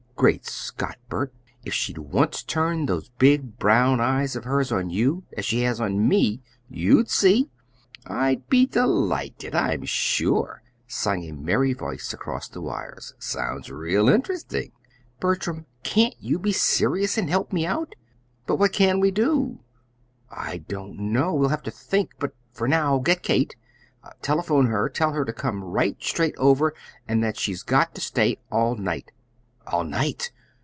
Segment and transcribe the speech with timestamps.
[0.21, 0.97] Great Scott!
[1.09, 1.33] Bert,
[1.65, 5.81] if she'd once turned those big brown eyes of hers on you as she has
[5.81, 7.49] on me, you'd see!"
[8.05, 13.15] "I'd be delighted, I'm sure," sung a merry voice across the wires.
[13.17, 14.71] "Sounds real interesting!"
[15.19, 17.95] "Bertram, can't you be serious and help me out?"
[18.45, 19.61] "But what CAN we do?"
[20.29, 21.33] "I don't know.
[21.33, 23.55] We'll have to think; but for now, get Kate.
[24.21, 24.87] Telephone her.
[24.87, 26.75] Tell her to come right straight over,
[27.07, 29.11] and that she's got to stay all night."
[29.67, 30.31] "All night!"